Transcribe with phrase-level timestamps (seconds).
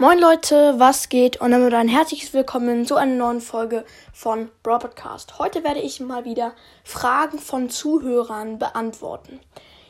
[0.00, 1.40] Moin Leute, was geht?
[1.40, 5.40] Und damit ein herzliches Willkommen zu einer neuen Folge von Brawl Podcast.
[5.40, 6.52] Heute werde ich mal wieder
[6.84, 9.40] Fragen von Zuhörern beantworten.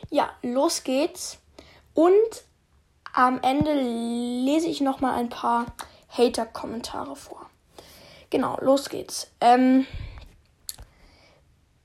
[0.09, 1.37] Ja, los geht's.
[1.93, 2.09] Und
[3.13, 5.67] am Ende lese ich noch mal ein paar
[6.07, 7.47] Hater-Kommentare vor.
[8.31, 9.29] Genau, los geht's.
[9.41, 9.85] Ähm,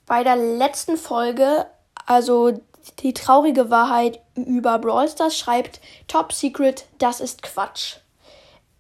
[0.07, 1.67] bei der letzten Folge,
[2.07, 2.59] also
[3.01, 7.99] die traurige Wahrheit über Brawl Stars, schreibt Top Secret, das ist Quatsch.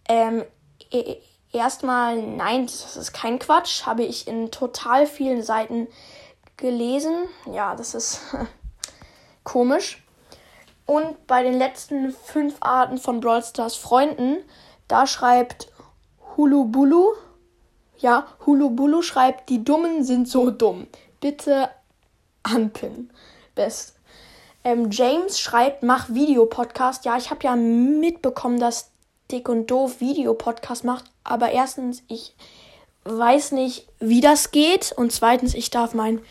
[0.08, 0.44] Ähm,
[0.90, 1.16] e
[1.52, 3.86] erstmal, nein, das ist kein Quatsch.
[3.86, 5.88] Habe ich in total vielen Seiten
[6.56, 7.14] gelesen.
[7.52, 8.20] Ja, das ist
[9.44, 10.02] komisch.
[10.86, 14.38] Und bei den letzten fünf Arten von Brawl Stars Freunden,
[14.86, 15.72] da schreibt
[16.36, 17.14] Hulubulu,
[17.98, 20.88] ja, Hulubulu schreibt, die Dummen sind so dumm.
[21.20, 21.70] Bitte
[22.42, 23.10] anpinnen.
[23.54, 23.94] Best.
[24.62, 27.04] Ähm, James schreibt, mach Videopodcast.
[27.04, 28.90] Ja, ich habe ja mitbekommen, dass
[29.34, 31.04] Dick und Doof Videopodcast macht.
[31.24, 32.34] Aber erstens, ich
[33.04, 34.92] weiß nicht, wie das geht.
[34.92, 36.22] Und zweitens, ich darf mein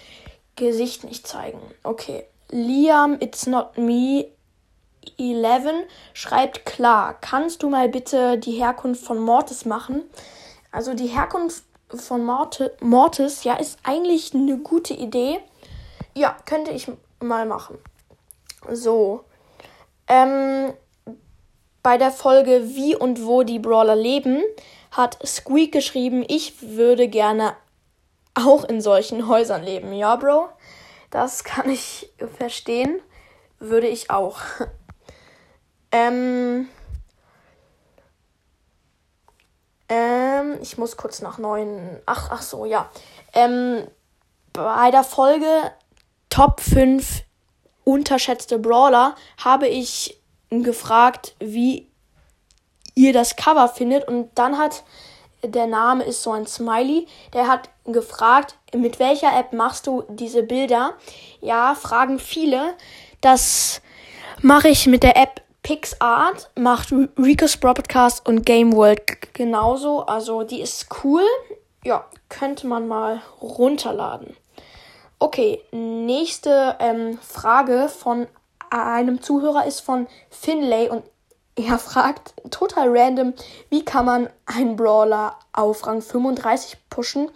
[0.55, 1.59] Gesicht nicht zeigen.
[1.83, 2.25] Okay.
[2.49, 4.27] Liam, it's not me.
[5.17, 10.03] 11 schreibt klar, kannst du mal bitte die Herkunft von Mortis machen?
[10.71, 15.39] Also die Herkunft von Mortis, ja, ist eigentlich eine gute Idee.
[16.15, 17.77] Ja, könnte ich mal machen.
[18.71, 19.25] So.
[20.07, 20.73] Ähm,
[21.83, 24.41] bei der Folge Wie und wo die Brawler leben
[24.91, 27.55] hat Squeak geschrieben, ich würde gerne
[28.35, 29.91] auch in solchen Häusern leben.
[29.93, 30.49] Ja, Bro,
[31.11, 33.01] das kann ich verstehen.
[33.59, 34.39] Würde ich auch.
[35.91, 36.67] ähm,
[39.89, 42.01] ähm, ich muss kurz nach neuen.
[42.05, 42.89] Ach, ach so, ja.
[43.33, 43.87] Ähm,
[44.51, 45.47] bei der Folge
[46.29, 47.23] Top 5
[47.83, 50.22] unterschätzte Brawler habe ich
[50.61, 51.87] gefragt, wie
[52.93, 54.07] ihr das Cover findet.
[54.07, 54.83] Und dann hat
[55.43, 57.07] der Name ist so ein Smiley.
[57.33, 60.93] Der hat gefragt, mit welcher App machst du diese Bilder?
[61.41, 62.75] Ja, fragen viele.
[63.21, 63.81] Das
[64.41, 70.05] mache ich mit der App PixArt, macht Rico's Broadcast und Game World genauso.
[70.05, 71.23] Also die ist cool.
[71.85, 74.35] Ja, könnte man mal runterladen.
[75.19, 78.27] Okay, nächste ähm, Frage von
[78.81, 81.03] einem Zuhörer ist von Finlay und
[81.55, 83.33] er fragt total random,
[83.69, 87.29] wie kann man einen Brawler auf Rang 35 pushen?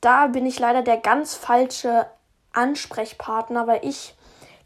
[0.00, 2.06] Da bin ich leider der ganz falsche
[2.52, 4.14] Ansprechpartner, weil ich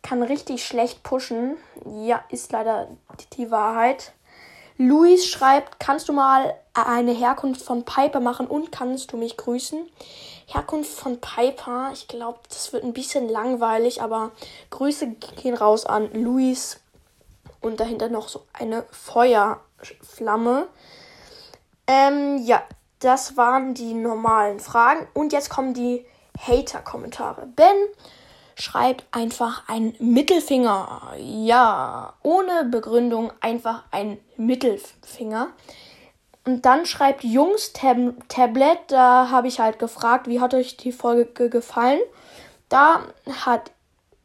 [0.02, 1.56] kann richtig schlecht pushen.
[1.84, 2.88] Ja, ist leider
[3.34, 4.12] die Wahrheit.
[4.78, 9.88] Luis schreibt, kannst du mal eine Herkunft von Piper machen und kannst du mich grüßen?
[10.46, 14.32] Herkunft von Piper, ich glaube, das wird ein bisschen langweilig, aber
[14.70, 15.08] Grüße
[15.42, 16.80] gehen raus an Luis
[17.60, 20.68] und dahinter noch so eine Feuerflamme.
[21.86, 22.62] Ähm, ja,
[23.00, 26.04] das waren die normalen Fragen und jetzt kommen die
[26.38, 27.46] Hater-Kommentare.
[27.56, 27.76] Ben
[28.56, 31.12] schreibt einfach ein Mittelfinger.
[31.18, 35.48] Ja, ohne Begründung einfach ein Mittelfinger.
[36.44, 37.96] Und dann schreibt Jungs Tab
[38.28, 42.00] Tablet, da habe ich halt gefragt, wie hat euch die Folge gefallen?
[42.68, 43.00] Da
[43.44, 43.72] hat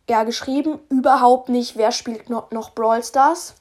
[0.08, 3.56] er geschrieben, überhaupt nicht, wer spielt noch, noch Brawl Stars.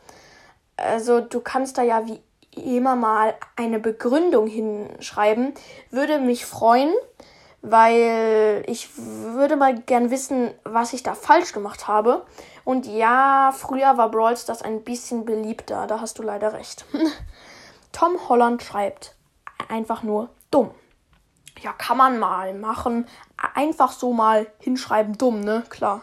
[0.77, 2.21] Also du kannst da ja wie
[2.57, 5.53] immer mal eine Begründung hinschreiben.
[5.91, 6.93] Würde mich freuen
[7.63, 12.25] weil ich würde mal gern wissen, was ich da falsch gemacht habe.
[12.65, 16.85] Und ja, früher war Brawl Stars ein bisschen beliebter, da hast du leider recht.
[17.93, 19.15] Tom Holland schreibt
[19.69, 20.71] einfach nur dumm.
[21.61, 23.07] Ja, kann man mal machen.
[23.55, 25.65] Einfach so mal hinschreiben, dumm, ne?
[25.69, 26.03] Klar.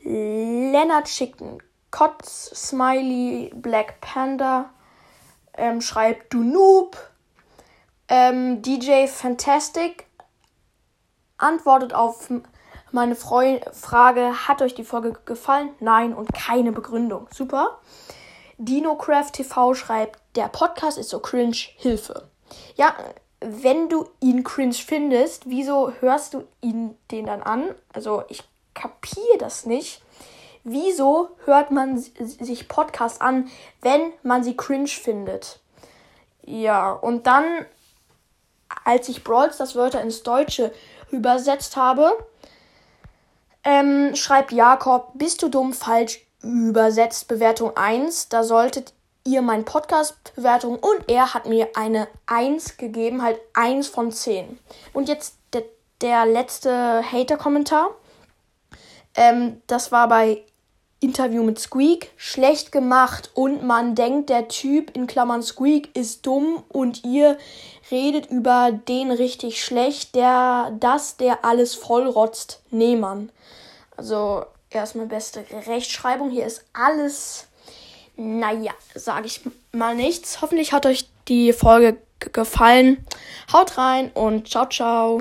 [0.00, 4.70] Leonard Chicken, Kotz, Smiley, Black Panda
[5.56, 6.96] ähm, schreibt du Noob.
[8.08, 10.05] Ähm, DJ Fantastic
[11.38, 12.30] antwortet auf
[12.92, 15.70] meine Freu Frage, hat euch die Folge gefallen?
[15.80, 17.28] Nein und keine Begründung.
[17.32, 17.78] Super.
[18.58, 22.28] DinoCraft TV schreibt, der Podcast ist so cringe, Hilfe.
[22.76, 22.94] Ja,
[23.40, 27.74] wenn du ihn cringe findest, wieso hörst du ihn den dann an?
[27.92, 28.42] Also ich
[28.74, 30.02] kapiere das nicht.
[30.64, 33.48] Wieso hört man sich Podcasts an,
[33.82, 35.60] wenn man sie cringe findet?
[36.42, 37.66] Ja, und dann,
[38.84, 40.72] als ich Brawls das Wörter ins Deutsche
[41.10, 42.12] übersetzt habe.
[43.64, 48.28] Ähm, schreibt Jakob, bist du dumm, falsch übersetzt, Bewertung 1.
[48.28, 48.92] Da solltet
[49.24, 54.58] ihr meinen Podcast bewertung und er hat mir eine 1 gegeben, halt 1 von 10.
[54.92, 55.64] Und jetzt der,
[56.00, 57.90] der letzte Hater-Kommentar.
[59.16, 60.44] Ähm, das war bei
[61.06, 66.64] Interview mit Squeak schlecht gemacht und man denkt, der Typ in Klammern Squeak ist dumm
[66.68, 67.38] und ihr
[67.92, 73.30] redet über den richtig schlecht, der das, der alles vollrotzt, Nehmann.
[73.96, 76.30] Also erstmal beste Rechtschreibung.
[76.30, 77.46] Hier ist alles,
[78.16, 80.42] naja, sage ich mal nichts.
[80.42, 81.98] Hoffentlich hat euch die Folge
[82.32, 83.06] gefallen.
[83.52, 85.20] Haut rein und ciao, ciao.